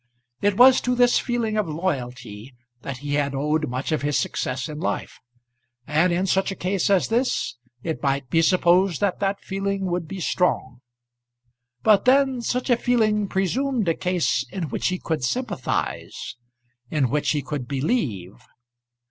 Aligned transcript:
It 0.41 0.57
was 0.57 0.81
to 0.81 0.95
this 0.95 1.19
feeling 1.19 1.57
of 1.57 1.67
loyalty 1.69 2.55
that 2.81 2.97
he 3.05 3.13
had 3.13 3.35
owed 3.35 3.67
much 3.69 3.91
of 3.91 4.01
his 4.01 4.17
success 4.17 4.67
in 4.67 4.79
life. 4.79 5.19
And 5.85 6.11
in 6.11 6.25
such 6.25 6.49
a 6.51 6.55
case 6.55 6.89
as 6.89 7.09
this 7.09 7.57
it 7.83 8.01
may 8.01 8.21
be 8.27 8.41
supposed 8.41 8.99
that 9.01 9.19
that 9.19 9.41
feeling 9.43 9.85
would 9.85 10.07
be 10.07 10.19
strong. 10.19 10.81
But 11.83 12.05
then 12.05 12.41
such 12.41 12.71
a 12.71 12.77
feeling 12.77 13.27
presumed 13.27 13.87
a 13.89 13.93
case 13.93 14.43
in 14.51 14.69
which 14.69 14.87
he 14.87 14.97
could 14.97 15.23
sympathise 15.23 16.35
in 16.89 17.11
which 17.11 17.29
he 17.29 17.43
could 17.43 17.67
believe. 17.67 18.37